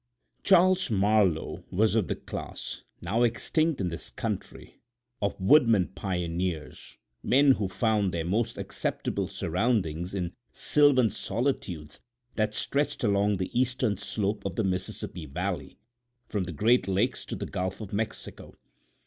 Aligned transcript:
Charles 0.43 0.89
Marlowe 0.89 1.63
was 1.69 1.93
of 1.95 2.07
the 2.07 2.15
class, 2.15 2.81
now 3.03 3.21
extinct 3.21 3.79
in 3.79 3.89
this 3.89 4.09
country, 4.09 4.81
of 5.21 5.39
woodmen 5.39 5.89
pioneers—men 5.89 7.51
who 7.51 7.67
found 7.67 8.11
their 8.11 8.25
most 8.25 8.57
acceptable 8.57 9.27
surroundings 9.27 10.15
in 10.15 10.33
sylvan 10.51 11.11
solitudes 11.11 11.99
that 12.35 12.55
stretched 12.55 13.03
along 13.03 13.37
the 13.37 13.51
eastern 13.53 13.95
slope 13.99 14.43
of 14.43 14.55
the 14.55 14.63
Mississippi 14.63 15.27
Valley, 15.27 15.77
from 16.27 16.45
the 16.45 16.51
Great 16.51 16.87
Lakes 16.87 17.23
to 17.25 17.35
the 17.35 17.45
Gulf 17.45 17.79
of 17.79 17.93
Mexico. 17.93 18.55